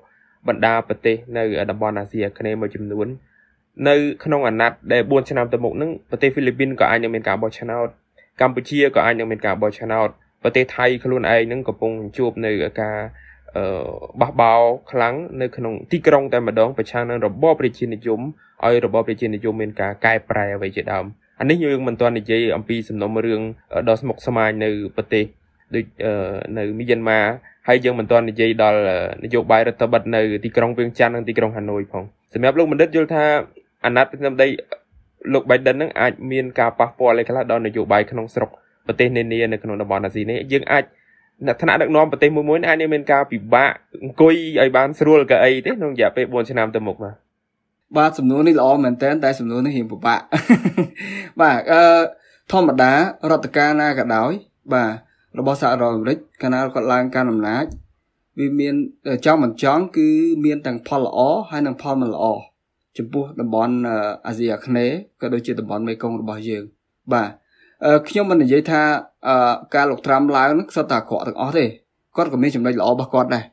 [0.48, 3.08] បណ្ដាប្រទេសនៅតំបន់អាស៊ីអាគ្នេយ៍មួយចំនួន
[3.88, 7.88] នៅក្នុងអាណត្តិដែល4ឆ្នាំទៅមុខនឹងប្រទេសហ្វីលីពីនក៏អាចនឹងមានការបោះឆ្នោត
[8.42, 10.10] កម្ពុជាក៏អាចនឹងមានការបោះឆ្នោត
[10.44, 12.98] ប្រទេសថៃខ្លួនឯងនឹងកំពុងជួបនៅការ
[14.22, 14.54] បះបោ
[14.92, 18.22] ខ្លាំងនៅក្នុងទីក្រុងតែម្ដងប្រឆាំងនឹងរបបប្រជានិយម
[18.66, 21.06] ឲ្យរបបប្រជានិយមមានការកែប្រែអ្វីជាដើម
[21.40, 23.42] អានេះយើងមិនទាន់និយាយអំពីសំណុំរឿង
[23.90, 25.26] ដ៏ស្មុគស្មាញនៅប្រទេស
[25.76, 25.86] ដូច
[26.58, 27.20] នៅមីយ៉ាន់ម៉ា
[27.68, 28.80] ហើយយើងមិនទាន់និយាយដល់
[29.24, 33.24] នយោបាយរដ្ឋបတ်នៅទីក្រុងវៀងច័ន្ទនិងទីក្រុងហាណូយផងសម្រាប់លោកបណ្ឌិតយល់ថា
[33.86, 34.48] អាណត្តិប្រចាំដី
[35.34, 38.50] លោក Biden នឹងអាចមានការប៉ះពាល់អីខ្លះដល់នយោបាយក្នុងស្រុក
[38.88, 40.84] ប្រទេសនានានៅក្នុងតំបន់អាស៊ីនេះយើងអាច
[41.46, 43.72] អ្នកថ្នាក់ដឹកនាំប្រទេសមួយមួយអាចនឹងមានការពិបាក
[44.04, 47.16] អង្គុយឲ្យបានស្រួលកៅអីទេក្នុងរយៈពេល4ឆ្នាំទៅមុខបាទ
[47.98, 50.22] បាទសំណួរនេះល្អមែនតើតែសំណួរនេះរៀងពិបាក
[51.42, 51.82] បាទអឺ
[52.52, 52.92] ធម្មតា
[53.32, 54.32] រដ្ឋការណាក៏ដោយ
[54.74, 54.92] បាទ
[55.40, 57.66] របស់សហរដ្ឋអាមេរិកកាលណាគាត់ឡើងកាន់អំណាច
[58.40, 58.76] វាមាន
[59.26, 60.08] ចង់មិនចង់គឺ
[60.46, 61.20] មានទាំងផលល្អ
[61.50, 62.26] ហើយនិងផលមិនល្អ
[62.98, 63.74] ចំពោះតំបន់
[64.28, 66.64] អាស៊ីអាគ្នេយ៍ក៏ដូចជាតំបន់មេគង្គរបស់យើង
[67.14, 67.30] បាទ
[68.08, 68.82] ខ្ញុំមិននិយាយថា
[69.76, 71.66] ការលោកត្រាំឡើងនឹងសុទ្ធតែអាក្រក់ទាំងអស់ទេ
[72.16, 73.44] គាត់ក៏មានចំណុចល្អរបស់គាត់ដែរ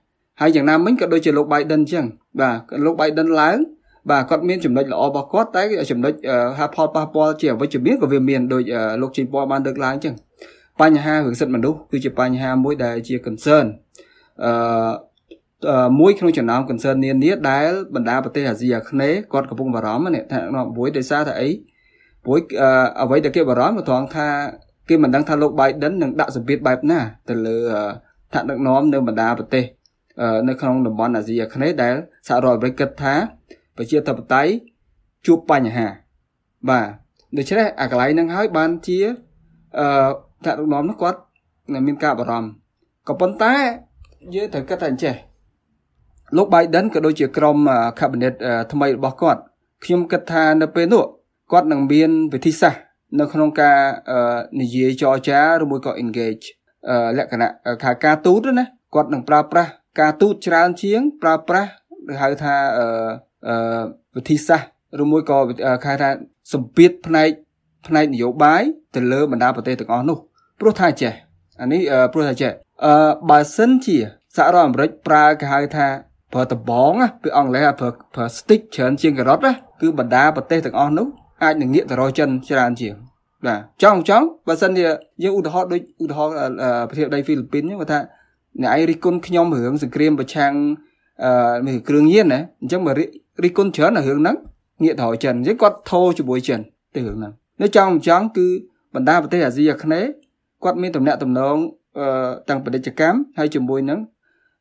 [0.40, 2.04] ហើយយ៉ាងណាមិញក៏ដូចជាលោក Biden អញ្ចឹង
[2.40, 3.56] បាទលោក Biden ឡើង
[4.10, 6.12] បាទគាត់មានចំណុចល្អរបស់គាត់តែចំណុច
[6.58, 8.62] ហាផលប៉ះពាល់ជាអវិជ្ជមានក៏វាមានដូច
[9.00, 10.14] លោកជិនពណ៌បានលើកឡើងអញ្ចឹង
[10.80, 13.66] បញ្ហារឿងសិទ្ធិមនុស្សគឺជាបញ្ហាមួយដែលជា concern
[14.44, 20.40] អឺមួយក្នុងចំណោម concern នានាដែលបណ្ដាប្រទេសអាស៊ីអាគ្នេយ៍គាត់កំពុងបារម្ភនេះថា
[20.76, 21.48] មួយដោយសារតែអី
[22.24, 22.38] ព្រោះ
[23.00, 24.28] អ្វីដែលគេបារម្ភត្រង់ថា
[24.88, 27.56] គេមិនដឹងថាលោក Biden នឹងដាក់សម្ពាធបែបណាទៅលើ
[28.32, 29.64] ថ្នាក់ដឹកនាំនៅបណ្ដាប្រទេស
[30.48, 31.94] នៅក្នុងតំបន់អាស៊ីអាគ្នេយ៍ដែល
[32.28, 33.14] សហរដ្ឋអាមេរិកគិតថា
[33.76, 34.52] ប្រជាធិបតេយ្យ
[35.26, 35.86] ជួបបញ្ហា
[36.68, 36.86] បាទ
[37.36, 38.98] ដូច្នេះអាកន្លែងហ្នឹងហើយបានជា
[39.78, 39.86] អឺ
[40.42, 41.18] ថ្នាក់ដឹកនាំនោះគាត់
[41.86, 42.48] មានការបារម្ភ
[43.08, 43.54] ក៏ប៉ុន្តែ
[44.34, 45.14] យើងត្រូវគិតថាអញ្ចេះ
[46.36, 47.56] លោក Biden ក៏ដូចជាក្រុម
[47.98, 48.34] cabinet
[48.72, 49.40] ថ្មីរបស់គាត់
[49.84, 51.04] ខ្ញុំគិតថានៅពេលនោះ
[51.52, 52.80] គាត់នឹងមានវិធីសាស្ត្រ
[53.20, 53.78] នៅក្នុងការ
[54.60, 56.46] និយាយចរចាឬមួយក៏ engage
[57.16, 57.50] លក្ខណៈ
[57.84, 61.70] ខាការទូតណាគាត់នឹងប្រើប្រាស់ការទូតច្រើនជាង ប្រើប្រាស់
[62.12, 62.54] ឬហៅថា
[64.16, 65.38] វិធីសាស្ត្រឬមួយក៏
[65.84, 66.10] គេថា
[66.52, 67.30] សម្ពាធផ្នែក
[67.86, 68.62] ផ្នែកនយោបាយ
[68.94, 70.18] ទៅលើបណ្ដាប្រទេសទាំងអស់នោះ
[70.60, 71.12] ព្រោះថាចេះ
[71.60, 71.80] អានេះ
[72.12, 72.50] ព្រោះថាចេះ
[72.84, 72.94] អឺ
[73.30, 73.96] បើសិនជា
[74.36, 75.86] សហរដ្ឋអាមេរិកប្រើគេហៅថា
[76.32, 81.06] ប្រើដបងពីអង់គ្លេសប្រើប្រើ stick ច្រើនជាងការ៉ុតណាគឺបណ្ដាប្រទេសទាំងអស់នោះ
[81.42, 82.94] អាចនឹងងាកទៅរកចិនច្រើនជាង
[83.46, 84.86] បាទចង់ចង់បើសិនជា
[85.22, 86.34] យើងឧទាហរណ៍ដូចឧទាហរណ៍
[86.88, 87.98] ប្រទេសដីហ្វីលីពីនគាត់ថា
[88.62, 90.52] អ្នកឯងរិះគន់ខ្ញុំរឿងសង្គ្រាមប្រឆាំង
[91.24, 92.94] អឺគ្រឿងញៀនណាអញ្ចឹងមក
[93.44, 94.36] រិះគន់ច្រើននៅរឿងហ្នឹង
[94.82, 96.60] ងាកទៅរកចិនអញ្ចឹងគាត់ធោជាមួយចិន
[96.94, 98.46] ទៅរឿងហ្នឹងនៅចង់មិនចង់គឺ
[98.94, 100.10] បណ្ដាប្រទេសអាស៊ីអាគ្នេយ៍
[100.64, 101.56] គាត់មានតំណែងតំណង
[101.98, 103.98] អឺទាំងពាណិជ្ជកម្មហើយជាមួយនឹង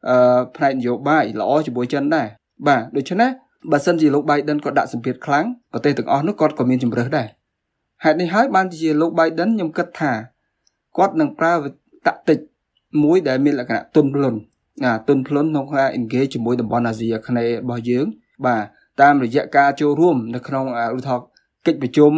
[0.10, 2.28] អឺផ្នែកនយោបាយល្អជាមួយចិនដែរ
[2.68, 3.30] បាទដូច្នេះ
[3.72, 7.28] បើសិនជាលោក Biden គាត់ដាក់សម្ពាធខ្លាំងប្រទេសទាំងអស់នោះគាត់ក៏មានជំរើសដែរ
[8.04, 10.12] ហេតុនេះហើយបានជាលោក Biden ខ្ញុំគិតថា
[10.98, 11.54] គាត់នឹងប្រើ
[12.08, 12.40] តាក់ទិក
[13.04, 14.36] មួយដែលមានលក្ខណៈទុនភ្លុន
[14.84, 18.06] ណាទុនភ្លុនក្នុងការ engage ជាមួយតំបន់អាស៊ីអាគ្នេយ៍របស់យើង
[18.46, 18.62] បាទ
[19.02, 21.26] តាមរយៈការចូលរួម នៅក្នុងឧទាហរណ៍
[21.66, 22.12] កិច្ចប្រជុំ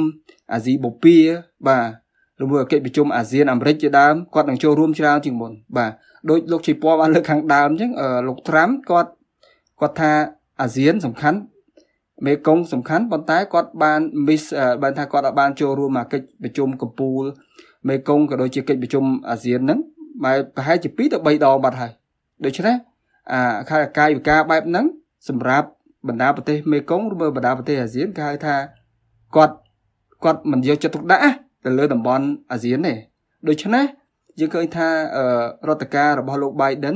[0.54, 1.22] អាស៊ីបូព៌ា
[1.68, 1.80] បា
[2.40, 5.92] ទឬមួយកិច្ចប្រជុំអាស៊ានអាមេរិកជាដើមគាត់នឹងចូលរួមច្រើនជាងមុនបាទ
[6.30, 7.92] ដោយលោកជ័យពណ៌បានលើកខាងដើមអញ្ចឹង
[8.28, 9.12] លោកត្រាំគាត់
[9.80, 10.12] គាត់ថា
[10.62, 11.40] អាស៊ានសំខាន់
[12.26, 14.44] មេកុងសំខាន់ប៉ុន្តែគាត់បាន miss
[14.82, 17.24] បានថាគាត់បានចូលរួមមកកិច្ចប្រជុំកំពូល
[17.88, 19.80] មេកុងក៏ដូចជាកិច្ចប្រជុំអាស៊ានហ្នឹង
[20.24, 21.92] បែបប្រហែលជា2ទៅ3ដងបាត់ហើយ
[22.46, 22.76] ដូច្នេះ
[23.32, 24.86] អាខាងកាយវិការបែបហ្នឹង
[25.30, 25.68] សម្រាប់
[26.08, 28.56] បណ្ដាប្រទេសមេកុងឬបណ្ដាប្រទេសអាស៊ានគេហៅថា
[29.36, 29.56] គាត់
[30.24, 31.36] គាត់មិនយកចិត្តទុកដាក់
[31.66, 32.94] ទៅលើតំបន់អាស៊ានទេ
[33.48, 33.86] ដូច្នេះ
[34.40, 34.88] យើងឃើញថា
[35.68, 36.96] រដ្ឋការរបស់លោក Biden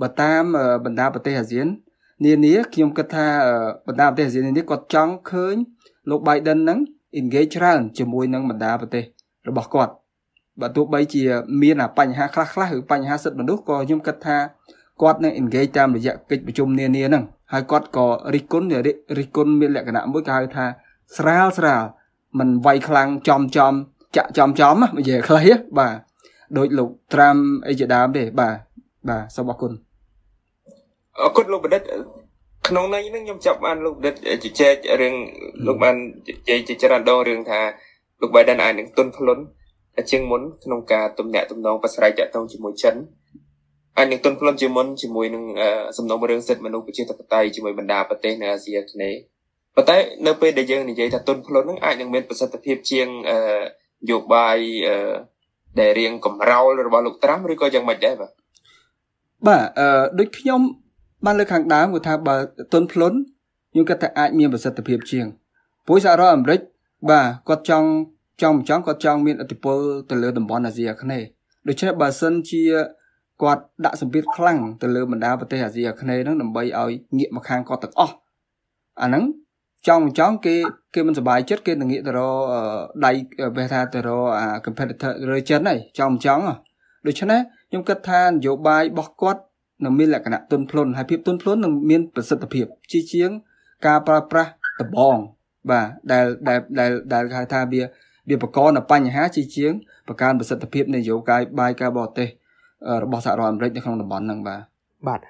[0.00, 0.42] បើតាម
[0.84, 1.66] បណ្ដាប្រទេសអាស៊ាន
[2.22, 3.26] នានាខ្ញុំគិតថា
[3.86, 5.56] បណ្ដាប្រទេសអាស៊ាននានាគាត់ចង់ឃើញ
[6.10, 6.78] លោក Biden ហ្នឹង
[7.18, 9.04] engage ច្រើនជាមួយនឹងបណ្ដាប្រទេស
[9.48, 9.92] របស់គាត់
[10.60, 11.22] បើទោះបីជា
[11.62, 14.36] មានបញ្ហាខ្លះខ្លះឬបញ្ហាសិទ្ធិមនុស្សក៏ខ្ញុំគិតថា
[15.02, 18.66] គាត់នឹង engage តាមរយៈកិច្ចប្រជុំនានាហ្នឹងហើយគាត់ក៏រិះគន់
[19.18, 20.66] រិះគន់មានលក្ខណៈមួយគេហៅថា
[21.16, 21.82] ស្រាលស្រាល
[22.38, 23.72] មិនវាយខ្លាំងចំចំ
[24.16, 25.42] ចាក់ចំចំនិយាយខ្លី
[25.78, 25.94] បាទ
[26.56, 27.36] ដូចលោកត្រាំ
[27.68, 28.54] អីជាដើមទេបាទ
[29.08, 29.72] បាទសូមអរគុណ
[31.24, 31.82] អរគុណលោកបណ្ឌិត
[32.68, 35.14] ក្នុងន័យហ្នឹងខ្ញុំចាប់បានលោកបណ្ឌិតជជែករឿង
[35.66, 37.60] លោកបានជជែកជាច្រើនដងរឿងថា
[38.20, 39.38] លោក Biden អាចនឹងទុនភ្លុន
[40.10, 42.94] ជាងមុនក្នុងការទំនាក់ទំនងប្រស្រ័យតាក់ទងជាមួយចិន
[43.98, 45.44] អាចនឹងទុនភ្លុនជាមុនជាមួយនឹង
[45.98, 49.18] សំណុំរឿងសិទ្ធិមនុស្សប្រជាធិបតេយ្យជាមួយបណ្ដាប្រទេសនៅអាស៊ីអាគ្នេយ៍
[49.76, 53.08] ប៉ុន្តែនៅពេលដែលយើងនិយាយថាទុនភ្លុនហ្នឹងអាចនឹងមានប្រសិទ្ធភាពជាង
[54.04, 54.58] នយោបាយ
[55.80, 58.30] ដែលរៀងកំរោលរបស់លោកត្រាំឬក៏យ៉ាងម៉េចដែរបាទ
[59.46, 60.60] បាទអឺដូចខ្ញុំ
[61.24, 62.36] បានលើកខាងដើមគាត់ថាបើ
[62.72, 63.12] ទុនភ្លុន
[63.72, 65.26] ខ្ញុំគិតថាអាចមានប្រសិទ្ធភាពជាង
[65.86, 66.60] ព្រោះសហរដ្ឋអាមេរិក
[67.10, 67.88] បាទគាត់ចង់
[68.42, 69.78] ចង់មិនចង់គាត់ចង់មានឥទ្ធិពល
[70.10, 71.26] ទៅលើតំបន់អាស៊ីអាគ្នេយ៍
[71.68, 72.62] ដូច្នេះបើសិនជា
[73.42, 78.14] គាត់ដាក់សម្ពាធខ្លាំងទៅលើបណ្ដាប្រទេសអាស៊ីអាគ្នេយ៍ហ្នឹងដើម្បីឲ្យងាកមកខាងគាត់ទាំងអស់
[79.02, 79.24] អាហ្នឹង
[79.88, 80.56] ចង់មិនចង់គេ
[80.94, 82.34] គេមិនសប្បាយចិត្តគេនឹងងាកទៅរក
[83.06, 83.10] ដៃ
[83.56, 86.42] បែរថាទៅរកអា competitor រើចិនហើយចង់មិនចង់
[87.06, 89.40] ដូច្នេះខ្ញុំគិតថានយោបាយរបស់គាត់
[89.84, 93.30] នឹងមានលក្ខណៈទន់ភ្លន់ហើយភាពទន់ភ្លន់នឹងមានប្រសិទ្ធភាពជាជាង
[93.86, 95.16] ការប្រើប្រាស់ដបង
[95.70, 97.82] បាទដែលដែលដែលដែលហៅថាវា
[98.28, 99.72] វាបង្កនៅបញ្ហាជាជាង
[100.08, 102.28] បង្កើនប្រសិទ្ធភាពនៃនយោបាយបាយការបរទេស
[103.02, 104.60] របស់សហរដ្ឋអាមេរិកនៅក្នុងតំបន់ហ្នឹងបាទ
[105.06, 105.20] បាទ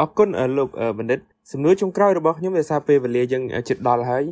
[0.00, 1.20] អរគុណលោកបណ្ឌិត
[1.52, 4.24] សំណួរចុងក្រោយរបស់ខ្ញុំដោយសារពេលវេលាយើងជិតដល់ហើយ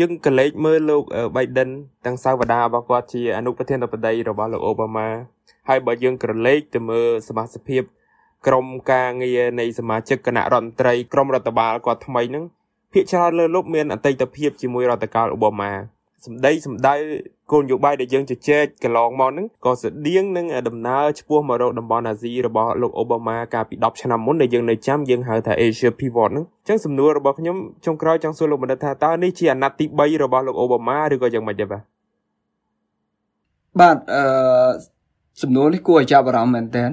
[0.00, 1.02] យើងក៏លេចមើលលោក
[1.36, 1.70] Biden
[2.06, 5.06] ទាំងសាវតារបស់គាត់ជាអនុប្រធានាធិបតីរបស់លោក Obama
[5.68, 7.82] ហើយបើយើងក្រឡេកទៅមើលសមាជិកភាព
[8.46, 12.44] ក្រមការងារនៃសមាជិកគណៈរដ្ឋមន្ត្រីក្រមរដ្ឋបាលគាត់ថ្មីហ្នឹង
[12.92, 15.72] ភាគច្រើនលើលោកមានអតីតភាពជាមួយរដ្ឋកាលអូបាម៉ា
[16.26, 16.94] សម្ដីសម្ដៅ
[17.52, 27.56] គោលនយោបាយដែលយើងជជែកកន្លងមកហ្នឹងក៏ស្តៀងនឹងដំណើរឆ្ពោះមករកតំបន់អាស៊ីរបស់លោកអូបាម៉ាកាលពី10ឆ្នាំមុនដែលយើងនៅចាំយើងហៅថា Asia Pivot ហ្នឹងអញ្ចឹងសំណួររបស់ខ្ញុំ
[27.86, 31.82] ចុងក្រោយចង់សួរលោកបណ្ឌិតថាតើនេះជាអាណត្តិទី3របស់លោកអូបាម៉ាឬក៏យ៉ាងម៉េចដែរបាទ
[33.80, 34.22] បាទអឺ
[35.42, 36.84] សំណួរនេះគួរឲ្យចាប់អារម្មណ៍មែនតើ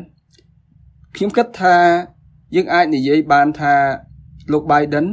[1.16, 1.76] ខ្ញុំគិតថា
[2.56, 3.74] យើងអាចនិយាយបានថា
[4.54, 5.06] លោក Biden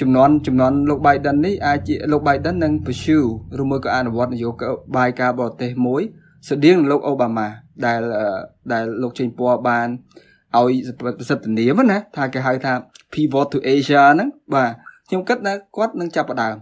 [0.00, 3.26] ចំនួនចំនួនលោក Biden នេះអាចជាលោក Biden នឹង pursue
[3.60, 4.48] ឬមួយក៏អនុវត្តនយោ
[4.96, 6.02] បាយការបរទេសមួយ
[6.48, 7.46] ស្តៀងនឹងលោក Obama
[7.84, 8.00] ដែល
[8.72, 9.88] ដែលលោកចេញពណ៌បាន
[10.56, 12.72] ឲ្យប្រសិទ្ធនាមណាថាគេហៅថា
[13.12, 14.70] pivot to Asia ហ្នឹងបាទ
[15.08, 16.56] ខ្ញុំគិតថាគាត់នឹងចាប់ផ្ដើម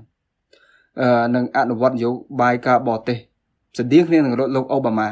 [1.00, 3.18] អឺនឹងអនុវត្តនយោបាយការបរទេស
[3.78, 5.08] ស្តៀងគ្នានឹងលោក Obama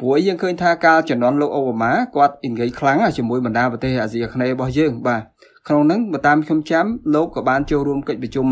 [0.00, 5.22] ព្រោះយើងឃើញថាការជំនន់លោកអូបាម៉ាគាត់ engage ខ្លាំងជាមួយបណ្ដាប្រទេសអាស៊ីអាគ្នេយ៍របស់យើងបាទ
[5.68, 8.46] ក្នុងហ្នឹងបើតាមខ្ញុំចាំលោកក៏បានចូលរួមកិច្ចប្រជុំ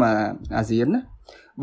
[0.57, 1.01] អាស៊ានណា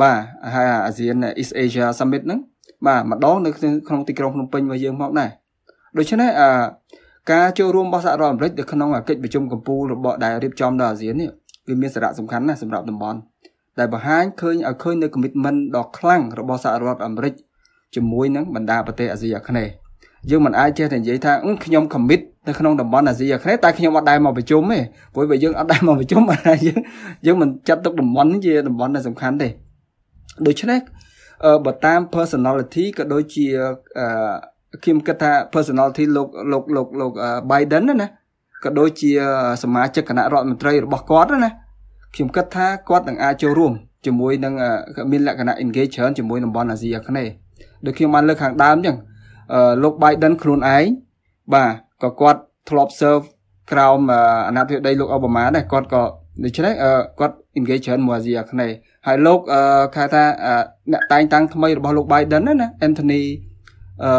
[0.01, 0.17] បាទ
[0.53, 2.39] ហើយអាស៊ាន East Asia Summit ហ្នឹង
[2.87, 3.49] បាទម្ដងនៅ
[3.87, 5.29] ក្នុងទីក្រុងភ្នំពេញរបស់យើងមកដែរ
[5.97, 6.49] ដូច្នេះអា
[7.31, 11.29] ការចូលរួមរបស់សហរដ្ឋអាមេរិកនៅក្នុងកិច្ចប្រជុំកំពូលរបស់ដែលរៀបចំដល់អាស៊ាននេះ
[11.67, 13.19] វាមានសារៈសំខាន់ណាស់សម្រាប់តំបន់
[13.79, 17.33] ដែលបង្ហាញឃើញឲ្យឃើញនៅ commitment ដ៏ខ្លាំងរបស់សហរដ្ឋអាមេរិក
[17.95, 19.71] ជាមួយនឹងបណ្ដាប្រទេសអាស៊ីអាគ្នេយ៍
[20.29, 21.33] យើងមិនអាចចេះតែនិយាយថា
[21.65, 24.79] ខ្ញុំ commit នៅក្នុងតំបន់អាស៊ីអាគ្នេយ៍តែខ្ញុំអត់ដែរមកប្រជុំទេ
[25.13, 26.79] ព្រោះបើយើងអត់ដែរមកប្រជុំអាយើង
[27.25, 29.47] យើងមិនចាត់ទុកតំបន់នេះជាតំបន់ដែលសំខាន់ទេ
[30.47, 30.79] ដូច្នេះ
[31.65, 33.45] បើតាម personality ក៏ដូចជា
[34.83, 37.11] ខ្ញុំគិតថា personality លោកលោកលោកលោក
[37.49, 38.07] Biden ណា
[38.63, 39.11] ក៏ដូចជា
[39.63, 41.51] សមាជិកគណៈរដ្ឋមន្ត្រីរបស់គាត់ណា
[42.13, 43.73] ខ្ញុំគិតថាគាត់នឹងអាចចូលរួម
[44.05, 44.53] ជាមួយនឹង
[45.11, 47.31] មានលក្ខណៈ engage ច្រើនជាមួយតំបន់អាស៊ីអាគ្នេយ៍
[47.85, 48.97] ដូចខ្ញុំបានលើកខាងដើមអញ្ចឹង
[49.83, 50.85] លោក Biden ខ្លួនឯង
[51.53, 51.71] បាទ
[52.03, 53.25] ក៏គាត់ធ្លាប់ serve
[53.71, 53.99] ក្រោម
[54.47, 56.03] អាណត្តិធិបតីលោកអូបាម៉ាដែរគាត់ក៏
[56.43, 56.73] ដូច្នេះ
[57.19, 58.75] គាត់ engage ច្រើនមួយអាស៊ីអាគ្នេយ៍
[59.07, 59.39] ហើយលោក
[59.95, 60.23] គេថា
[60.91, 63.21] អ្នកតែងតាំងថ្មីរបស់លោក Biden ណា Anthony
[64.03, 64.11] អឺ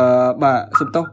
[0.42, 1.04] បាទសំទោស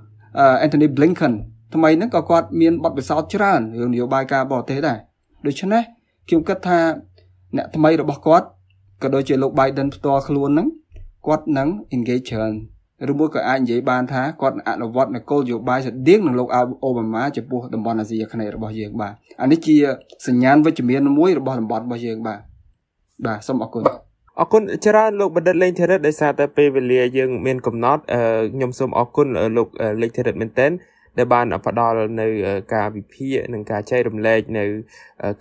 [0.63, 1.33] Anthony Blinken
[1.75, 4.97] ថ្មីហ្នឹងក៏គាត់មានបទពិសោធន៍ច្រើនរឿងនយោបាយការបរទេសដែរ
[5.45, 5.83] ដូច្នេះ
[6.27, 6.79] ខ្ញុំគិតថា
[7.55, 8.45] អ្នកថ្មីរបស់គាត់
[9.03, 10.67] ក៏ដូចជាលោក Biden ផ្ទាល់ខ្លួនហ្នឹង
[11.27, 12.55] គាត់នឹង engage ច្រើន
[13.11, 16.47] ឬមួយក៏អាចនិយាយបានថាគាត់អនុវត្តនៅគោលនយោបាយស្តៀងនឹងលោក
[16.83, 19.75] អូបាម៉ាចំពោះតំបន់អាស៊ីអាគ្នេយ៍របស់យើងបាទអានេះជា
[20.27, 22.39] សញ្ញាណវិជ្ជមានមួយរបស់តំបន់របស់យើងបាទ
[23.25, 23.83] បាទសូមអរគុណ
[24.39, 28.01] អរគុណច្រើនលោកបណ្ឌិតលេងធីរិតដោយសារតែពេលវេលាយើងមានកំណត់
[28.53, 29.67] ខ្ញុំសូមអរគុណលោក
[30.01, 30.67] លេងធីរិតមែនតើ
[31.17, 32.27] ដែលបានផ្ដល់នៅ
[32.73, 34.65] ការវិភាគនិងការចែករំលែកនៅ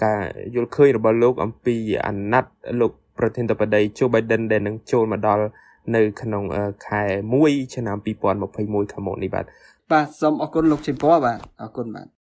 [0.05, 0.18] ការ
[0.55, 5.44] យល់ឃើញរបស់លោកអំពីអាណត្តិលោកប្រធានាធិបតី Joe Biden ដែលនឹងចូលមកដល់
[5.94, 6.42] នៅក្នុង
[6.87, 7.03] ខែ
[7.38, 9.44] 1ឆ្នាំ2021ខាងមុខនេះបាទ
[9.92, 12.07] បាទសូមអរគុណលោកជិមពណ៌បាទអរគុណបាទ